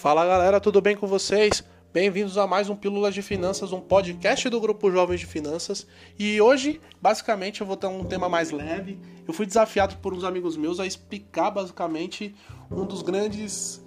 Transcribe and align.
Fala 0.00 0.24
galera, 0.24 0.58
tudo 0.58 0.80
bem 0.80 0.96
com 0.96 1.06
vocês? 1.06 1.62
Bem-vindos 1.92 2.38
a 2.38 2.46
mais 2.46 2.70
um 2.70 2.74
Pílulas 2.74 3.12
de 3.12 3.20
Finanças, 3.20 3.70
um 3.70 3.82
podcast 3.82 4.48
do 4.48 4.58
Grupo 4.58 4.90
Jovens 4.90 5.20
de 5.20 5.26
Finanças. 5.26 5.86
E 6.18 6.40
hoje, 6.40 6.80
basicamente, 7.02 7.60
eu 7.60 7.66
vou 7.66 7.76
ter 7.76 7.86
um 7.86 8.02
tema 8.02 8.26
mais 8.26 8.50
leve. 8.50 8.98
Eu 9.28 9.34
fui 9.34 9.44
desafiado 9.44 9.96
por 9.98 10.14
uns 10.14 10.24
amigos 10.24 10.56
meus 10.56 10.80
a 10.80 10.86
explicar, 10.86 11.50
basicamente, 11.50 12.34
um 12.70 12.86
dos 12.86 13.02
grandes 13.02 13.84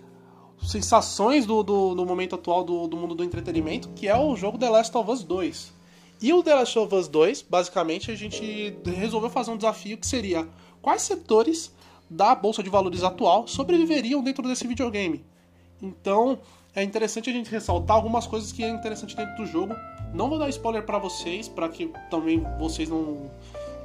sensações 0.61 1.47
do, 1.47 1.63
do, 1.63 1.95
do 1.95 2.05
momento 2.05 2.35
atual 2.35 2.63
do, 2.63 2.85
do 2.85 2.95
mundo 2.95 3.15
do 3.15 3.23
entretenimento, 3.23 3.89
que 3.95 4.07
é 4.07 4.15
o 4.15 4.35
jogo 4.35 4.59
The 4.59 4.69
Last 4.69 4.95
of 4.95 5.09
Us 5.09 5.23
2. 5.23 5.73
E 6.21 6.31
o 6.31 6.43
The 6.43 6.53
Last 6.53 6.77
of 6.77 6.93
Us 6.93 7.07
2, 7.07 7.41
basicamente, 7.41 8.11
a 8.11 8.15
gente 8.15 8.77
resolveu 8.85 9.31
fazer 9.31 9.49
um 9.49 9.57
desafio 9.57 9.97
que 9.97 10.05
seria 10.05 10.47
quais 10.79 11.01
setores 11.01 11.73
da 12.07 12.35
bolsa 12.35 12.61
de 12.61 12.69
valores 12.69 13.01
atual 13.01 13.47
sobreviveriam 13.47 14.21
dentro 14.21 14.47
desse 14.47 14.67
videogame. 14.67 15.32
Então, 15.83 16.39
é 16.73 16.81
interessante 16.81 17.29
a 17.29 17.33
gente 17.33 17.51
ressaltar 17.51 17.97
algumas 17.97 18.25
coisas 18.25 18.53
que 18.53 18.63
é 18.63 18.69
interessante 18.69 19.17
dentro 19.17 19.35
do 19.35 19.45
jogo. 19.45 19.75
Não 20.13 20.29
vou 20.29 20.39
dar 20.39 20.47
spoiler 20.47 20.85
para 20.85 20.97
vocês, 20.97 21.49
para 21.49 21.67
que 21.67 21.91
também 22.09 22.41
vocês 22.57 22.87
não, 22.87 23.29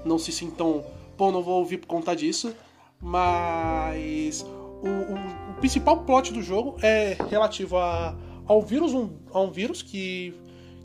não 0.05 0.17
se 0.17 0.31
sintam, 0.31 0.85
pô, 1.17 1.33
não 1.33 1.43
vou 1.43 1.59
ouvir 1.59 1.79
por 1.79 1.89
conta 1.89 2.15
disso. 2.15 2.55
Mas 3.01 4.43
o, 4.81 4.87
o, 4.87 5.51
o 5.51 5.55
principal 5.55 6.05
plot 6.05 6.33
do 6.33 6.41
jogo 6.41 6.77
é 6.83 7.17
relativo 7.29 7.77
a, 7.77 8.17
ao 8.47 8.63
vírus, 8.63 8.95
um, 8.95 9.11
a 9.33 9.41
um 9.41 9.51
vírus 9.51 9.83
que, 9.83 10.33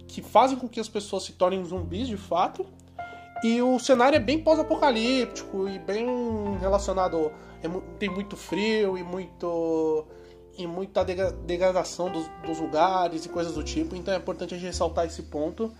que 0.07 0.19
fazem 0.19 0.57
com 0.57 0.67
que 0.67 0.79
as 0.79 0.89
pessoas 0.89 1.23
se 1.23 1.33
tornem 1.33 1.63
zumbis 1.63 2.07
de 2.07 2.17
fato. 2.17 2.65
E 3.43 3.61
o 3.61 3.77
cenário 3.77 4.15
é 4.15 4.19
bem 4.19 4.39
pós-apocalíptico 4.39 5.69
e 5.69 5.77
bem 5.77 6.07
relacionado. 6.59 7.31
É, 7.61 7.69
tem 7.99 8.09
muito 8.09 8.35
frio 8.35 8.97
e 8.97 9.03
muito 9.03 10.07
e 10.57 10.67
muita 10.67 11.03
degradação 11.03 12.11
dos, 12.11 12.27
dos, 12.45 12.59
lugares 12.59 13.25
e 13.25 13.29
coisas 13.29 13.53
do 13.53 13.63
tipo, 13.63 13.95
então 13.95 14.13
é 14.13 14.17
importante 14.17 14.53
a 14.53 14.57
gente 14.57 14.67
ressaltar 14.67 15.05
esse 15.05 15.23
ponto. 15.23 15.73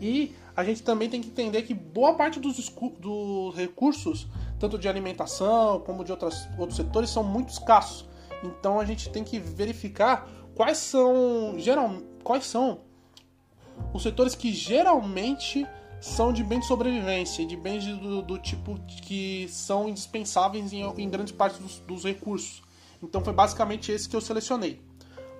E 0.00 0.34
a 0.56 0.64
gente 0.64 0.82
também 0.82 1.08
tem 1.08 1.20
que 1.20 1.28
entender 1.28 1.62
que 1.62 1.74
boa 1.74 2.14
parte 2.14 2.40
dos, 2.40 2.56
dos 2.98 3.54
recursos, 3.54 4.26
tanto 4.58 4.78
de 4.78 4.88
alimentação 4.88 5.80
como 5.80 6.04
de 6.04 6.10
outras, 6.10 6.48
outros 6.58 6.76
setores, 6.76 7.10
são 7.10 7.22
muito 7.22 7.50
escassos. 7.50 8.08
Então 8.42 8.80
a 8.80 8.84
gente 8.84 9.10
tem 9.10 9.24
que 9.24 9.38
verificar 9.38 10.28
quais 10.54 10.78
são, 10.78 11.54
geral, 11.58 11.98
quais 12.22 12.46
são 12.46 12.80
os 13.92 14.02
setores 14.02 14.34
que 14.34 14.52
geralmente 14.52 15.66
são 16.00 16.32
de 16.32 16.44
bens 16.44 16.60
de 16.60 16.66
sobrevivência, 16.66 17.46
de 17.46 17.56
bens 17.56 17.86
do, 17.86 18.20
do 18.22 18.38
tipo 18.38 18.78
que 19.02 19.46
são 19.48 19.88
indispensáveis 19.88 20.72
em, 20.72 20.82
em 20.82 21.08
grande 21.08 21.32
parte 21.32 21.60
dos, 21.60 21.80
dos 21.80 22.04
recursos. 22.04 22.62
Então 23.04 23.22
foi 23.22 23.32
basicamente 23.32 23.92
esse 23.92 24.08
que 24.08 24.16
eu 24.16 24.20
selecionei. 24.20 24.80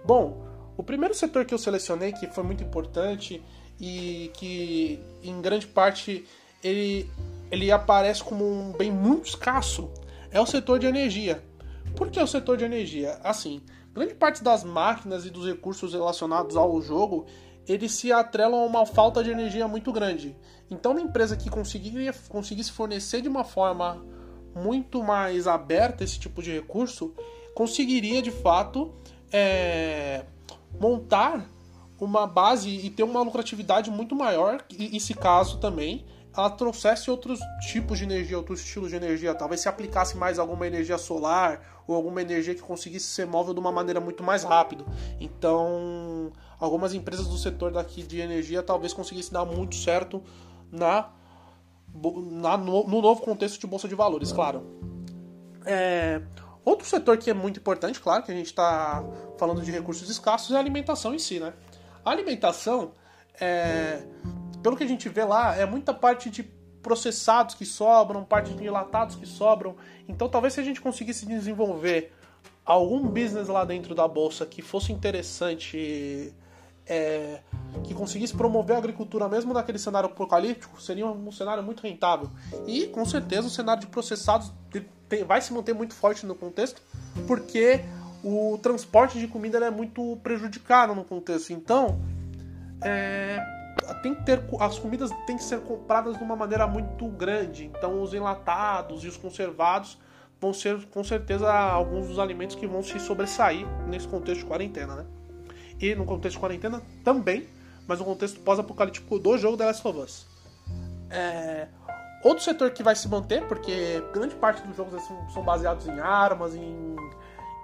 Bom, 0.05 0.47
o 0.77 0.83
primeiro 0.83 1.15
setor 1.15 1.45
que 1.45 1.55
eu 1.55 1.59
selecionei, 1.59 2.13
que 2.13 2.27
foi 2.29 2.45
muito 2.45 2.63
importante 2.63 3.43
e 3.81 4.31
que 4.35 5.01
em 5.23 5.41
grande 5.41 5.67
parte 5.67 6.25
ele, 6.63 7.11
ele 7.51 7.71
aparece 7.71 8.23
como 8.23 8.45
um 8.45 8.73
bem 8.73 8.91
muito 8.91 9.29
escasso, 9.29 9.91
é 10.31 10.41
o 10.41 10.47
setor 10.47 10.79
de 10.79 10.87
energia. 10.87 11.43
Por 11.97 12.11
que 12.11 12.21
o 12.21 12.27
setor 12.27 12.57
de 12.57 12.65
energia? 12.65 13.19
Assim, 13.23 13.63
grande 13.93 14.15
parte 14.15 14.43
das 14.43 14.65
máquinas 14.65 15.25
e 15.25 15.31
dos 15.31 15.47
recursos 15.47 15.93
relacionados 15.93 16.57
ao 16.57 16.81
jogo 16.81 17.27
eles 17.67 17.93
se 17.93 18.13
atrelam 18.13 18.61
a 18.61 18.67
uma 18.67 18.87
falta 18.87 19.25
de 19.25 19.31
energia 19.31 19.67
muito 19.67 19.93
grande. 19.93 20.37
Então, 20.71 20.93
uma 20.93 21.01
empresa 21.01 21.37
que 21.37 21.49
conseguiria, 21.49 22.15
conseguisse 22.29 22.71
fornecer 22.71 23.23
de 23.23 23.29
uma 23.29 23.45
forma 23.45 24.05
muito 24.55 25.03
mais 25.03 25.47
aberta 25.47 26.05
esse 26.05 26.19
tipo 26.19 26.43
de 26.43 26.53
recurso, 26.53 27.15
conseguiria 27.55 28.21
de 28.21 28.31
fato 28.31 28.93
é, 29.33 30.25
montar 30.79 31.49
uma 32.01 32.27
base 32.27 32.69
e 32.69 32.91
ter 32.91 33.03
uma 33.03 33.23
lucratividade 33.23 33.91
muito 33.91 34.15
maior, 34.15 34.65
e, 34.71 34.97
e 34.97 35.01
se 35.01 35.15
caso 35.15 35.59
também 35.59 36.05
ela 36.37 36.51
trouxesse 36.51 37.11
outros 37.11 37.39
tipos 37.71 37.99
de 37.99 38.05
energia, 38.05 38.37
outros 38.37 38.61
estilos 38.61 38.91
de 38.91 38.97
energia, 38.97 39.35
talvez 39.35 39.61
se 39.61 39.69
aplicasse 39.69 40.17
mais 40.17 40.39
alguma 40.39 40.67
energia 40.67 40.99
solar 40.99 41.83
ou 41.87 41.95
alguma 41.95 42.21
energia 42.21 42.55
que 42.55 42.61
conseguisse 42.61 43.07
ser 43.07 43.27
móvel 43.27 43.55
de 43.55 43.61
uma 43.61 43.71
maneira 43.71 44.01
muito 44.01 44.23
mais 44.25 44.43
rápido. 44.43 44.85
Então, 45.21 46.33
algumas 46.59 46.93
empresas 46.93 47.29
do 47.29 47.39
setor 47.39 47.71
daqui 47.71 48.03
de 48.03 48.21
energia 48.21 48.63
talvez 48.63 48.93
conseguissem 48.93 49.33
dar 49.33 49.45
muito 49.45 49.77
certo 49.77 50.23
na, 50.73 51.11
na 52.33 52.57
no, 52.57 52.85
no 52.85 53.01
novo 53.01 53.23
contexto 53.23 53.61
de 53.61 53.67
bolsa 53.69 53.87
de 53.87 53.95
valores, 53.95 54.33
claro. 54.33 54.67
É, 55.65 56.21
Outro 56.65 56.87
setor 56.87 57.19
que 57.19 57.31
é 57.31 57.35
muito 57.35 57.61
importante, 57.61 58.01
claro, 58.01 58.23
que 58.23 58.33
a 58.33 58.35
gente 58.35 58.47
está 58.47 59.05
falando 59.39 59.61
de 59.61 59.71
recursos 59.71 60.09
escassos, 60.09 60.53
é 60.53 60.57
a 60.57 60.61
alimentação 60.61 61.15
em 61.15 61.19
si, 61.19 61.39
né? 61.39 61.53
A 62.05 62.11
alimentação, 62.11 62.93
é, 63.41 64.03
pelo 64.63 64.77
que 64.77 64.85
a 64.85 64.87
gente 64.87 65.09
vê 65.09 65.25
lá, 65.25 65.55
é 65.55 65.67
muita 65.67 65.93
parte 65.93 66.31
de 66.31 66.43
processados 66.83 67.55
que 67.55 67.65
sobram, 67.65 68.25
parte 68.25 68.53
de 68.55 68.65
enlatados 68.65 69.17
que 69.17 69.27
sobram. 69.27 69.77
Então, 70.09 70.29
talvez 70.29 70.55
se 70.55 70.61
a 70.61 70.63
gente 70.63 70.81
conseguisse 70.81 71.27
desenvolver 71.27 72.13
algum 72.65 73.07
business 73.09 73.49
lá 73.49 73.65
dentro 73.65 73.95
da 73.95 74.09
bolsa 74.09 74.47
que 74.47 74.63
fosse 74.63 74.93
interessante, 74.93 76.33
é, 76.87 77.41
que 77.83 77.95
conseguisse 77.95 78.35
promover 78.35 78.77
a 78.77 78.79
agricultura 78.79 79.29
mesmo 79.29 79.53
naquele 79.53 79.79
cenário 79.79 80.09
apocalíptico, 80.09 80.81
seria 80.81 81.07
um 81.07 81.33
cenário 81.33 81.63
muito 81.63 81.83
rentável. 81.83 82.31
E 82.67 82.87
com 82.87 83.05
certeza 83.05 83.47
o 83.47 83.51
cenário 83.51 83.81
de 83.81 83.87
processados 83.89 84.53
vai 85.27 85.41
se 85.41 85.53
manter 85.53 85.75
muito 85.75 85.95
forte 85.95 86.27
no 86.27 86.35
contexto, 86.35 86.83
porque 87.27 87.81
o 88.23 88.59
transporte 88.63 89.19
de 89.19 89.29
comida 89.29 89.59
é 89.59 89.71
muito 89.71 90.19
prejudicado 90.23 90.95
no 90.95 91.05
contexto. 91.05 91.53
Então, 91.53 92.01
é, 92.83 93.39
tem 94.03 94.15
que 94.15 94.23
ter 94.23 94.43
as 94.61 94.79
comidas 94.79 95.11
têm 95.27 95.37
que 95.37 95.45
ser 95.45 95.61
compradas 95.61 96.17
de 96.17 96.25
uma 96.25 96.37
maneira 96.37 96.67
muito 96.67 97.07
grande. 97.09 97.67
Então, 97.67 98.03
os 98.03 98.15
enlatados 98.15 99.05
e 99.05 99.09
os 99.09 99.17
conservados 99.17 99.99
vão 100.41 100.53
ser 100.53 100.85
com 100.87 101.03
certeza 101.03 101.53
alguns 101.53 102.09
dos 102.09 102.19
alimentos 102.19 102.57
que 102.57 102.67
vão 102.67 102.83
se 102.83 102.99
sobressair 102.99 103.67
nesse 103.87 104.09
contexto 104.09 104.41
de 104.41 104.47
quarentena, 104.47 104.97
né? 104.97 105.07
E 105.81 105.95
no 105.95 106.05
contexto 106.05 106.37
de 106.37 106.41
quarentena 106.41 106.83
também, 107.03 107.47
mas 107.87 107.99
no 107.99 108.05
contexto 108.05 108.41
pós-apocalíptico 108.41 109.19
do 109.19 109.37
jogo 109.37 109.57
The 109.57 109.67
Last 109.67 109.87
of 109.87 109.99
Us. 109.99 110.27
É, 111.11 111.69
Outro 112.25 112.43
setor 112.43 112.71
que 112.71 112.83
vai 112.83 112.97
se 112.97 113.07
manter, 113.07 113.47
porque 113.47 114.03
grande 114.15 114.35
parte 114.37 114.67
dos 114.67 114.75
jogos 114.75 115.03
são 115.35 115.43
baseados 115.43 115.87
em 115.87 116.01
armas, 116.01 116.55
em, 116.55 116.97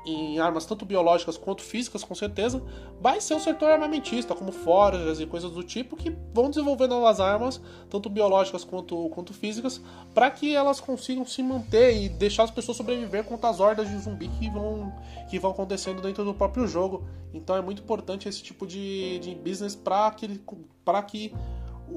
em 0.04 0.38
armas 0.38 0.64
tanto 0.64 0.84
biológicas 0.84 1.36
quanto 1.36 1.62
físicas, 1.62 2.02
com 2.02 2.14
certeza, 2.14 2.62
vai 3.00 3.20
ser 3.20 3.34
o 3.34 3.40
setor 3.40 3.70
armamentista, 3.70 4.34
como 4.34 4.50
forjas 4.50 5.20
e 5.20 5.26
coisas 5.26 5.50
do 5.50 5.62
tipo, 5.62 5.96
que 5.96 6.14
vão 6.32 6.48
desenvolver 6.48 6.86
novas 6.86 7.20
armas, 7.20 7.60
tanto 7.88 8.08
biológicas 8.08 8.64
quanto, 8.64 9.08
quanto 9.10 9.34
físicas, 9.34 9.80
para 10.14 10.30
que 10.30 10.54
elas 10.54 10.80
consigam 10.80 11.24
se 11.26 11.42
manter 11.42 11.96
e 11.96 12.08
deixar 12.08 12.44
as 12.44 12.50
pessoas 12.50 12.76
sobreviver 12.76 13.24
contra 13.24 13.50
as 13.50 13.60
hordas 13.60 13.88
de 13.88 13.98
zumbi 13.98 14.28
que 14.28 14.48
vão, 14.48 14.92
que 15.28 15.38
vão 15.38 15.50
acontecendo 15.50 16.00
dentro 16.00 16.24
do 16.24 16.32
próprio 16.32 16.66
jogo. 16.66 17.04
Então 17.34 17.54
é 17.54 17.60
muito 17.60 17.82
importante 17.82 18.28
esse 18.28 18.42
tipo 18.42 18.66
de, 18.66 19.18
de 19.18 19.34
business 19.34 19.76
para 19.76 20.10
que, 20.12 20.40
pra 20.84 21.02
que 21.02 21.32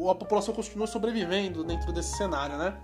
a 0.09 0.16
população 0.16 0.53
continua 0.53 0.88
sobrevivendo 0.88 1.64
dentro 1.64 1.94
desse 1.94 2.18
cenário, 2.18 2.58
né? 2.58 2.75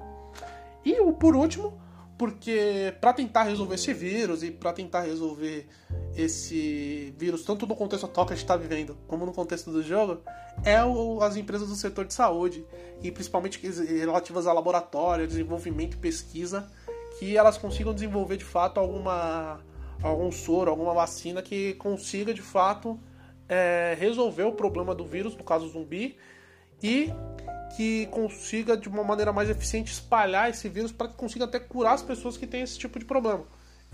E 0.86 0.96
por 1.13 1.36
último, 1.36 1.74
porque 2.19 2.94
para 3.00 3.13
tentar 3.13 3.44
resolver 3.44 3.75
esse 3.75 3.94
vírus 3.94 4.44
e 4.44 4.52
para 4.52 4.74
tentar 4.74 5.03
resolver 5.03 5.66
esse 6.13 7.13
vírus, 7.18 7.46
tanto 7.46 7.66
no 7.66 7.78
contexto 7.78 8.06
atual 8.07 8.28
que 8.28 8.34
a 8.34 8.35
gente 8.35 8.44
está 8.44 8.57
vivendo, 8.57 8.97
como 9.07 9.25
no 9.25 9.31
contexto 9.31 9.72
do 9.72 9.81
jogo, 9.81 10.22
é 10.66 10.84
o, 10.84 11.24
as 11.24 11.38
empresas 11.38 11.69
do 11.69 11.75
setor 11.75 12.03
de 12.03 12.13
saúde, 12.13 12.66
e 13.02 13.09
principalmente 13.09 13.57
relativas 13.97 14.47
a 14.47 14.52
laboratório, 14.52 15.25
desenvolvimento 15.25 15.94
e 15.94 15.97
pesquisa, 15.97 16.69
que 17.18 17.38
elas 17.38 17.57
consigam 17.57 17.94
desenvolver 17.94 18.36
de 18.36 18.44
fato 18.44 18.81
alguma, 18.81 19.62
algum 20.04 20.30
soro, 20.30 20.69
alguma 20.69 20.94
vacina 20.94 21.42
que 21.42 21.75
consiga 21.75 22.33
de 22.33 22.42
fato 22.42 23.00
é, 23.48 23.95
resolver 23.98 24.44
o 24.44 24.51
problema 24.51 24.94
do 24.94 25.06
vírus, 25.06 25.38
no 25.38 25.44
caso 25.45 25.69
zumbi, 25.69 26.18
e 26.83 27.13
que 27.75 28.07
consiga 28.07 28.75
de 28.75 28.89
uma 28.89 29.04
maneira 29.04 29.31
mais 29.31 29.50
eficiente 29.50 29.92
espalhar 29.92 30.50
esse 30.50 30.68
vírus 30.69 30.92
para 30.92 31.07
que 31.07 31.16
consiga 31.16 31.45
até 31.45 31.60
curar 31.60 31.94
as 31.94 32.01
pessoas 32.01 32.38
que 32.38 32.48
têm 32.48 32.62
esse 32.62 32.77
tipo 32.77 33.00
de 33.00 33.06
problema. 33.06 33.45